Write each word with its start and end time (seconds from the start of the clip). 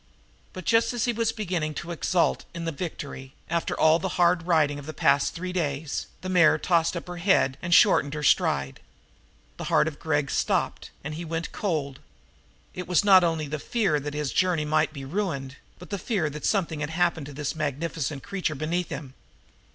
But, 0.51 0.65
just 0.65 0.93
as 0.93 1.05
he 1.05 1.13
was 1.13 1.31
beginning 1.31 1.75
to 1.75 1.91
exult 1.91 2.45
in 2.55 2.65
the 2.65 2.71
victory, 2.71 3.35
after 3.51 3.79
all 3.79 3.99
the 3.99 4.17
hard 4.17 4.47
riding 4.47 4.79
of 4.79 4.87
the 4.87 4.95
past 4.95 5.35
three 5.35 5.53
days, 5.53 6.07
the 6.21 6.27
mare 6.27 6.57
tossed 6.57 6.97
up 6.97 7.05
her 7.07 7.17
head 7.17 7.55
and 7.61 7.71
shortened 7.71 8.15
her 8.15 8.23
stride. 8.23 8.79
The 9.57 9.65
heart 9.65 9.87
of 9.87 9.99
Gregg 9.99 10.31
stopped, 10.31 10.89
and 11.03 11.13
he 11.13 11.23
went 11.23 11.51
cold. 11.51 11.99
It 12.73 12.87
was 12.87 13.05
not 13.05 13.23
only 13.23 13.47
the 13.47 13.59
fear 13.59 13.99
that 13.99 14.15
his 14.15 14.33
journey 14.33 14.65
might 14.65 14.91
be 14.91 15.05
ruined, 15.05 15.57
but 15.77 15.91
the 15.91 15.99
fear 15.99 16.31
that 16.31 16.47
something 16.47 16.79
had 16.79 16.89
happened 16.89 17.27
to 17.27 17.33
this 17.33 17.53
magnificent 17.55 18.23
creature 18.23 18.55
beneath 18.55 18.89
him. 18.89 19.13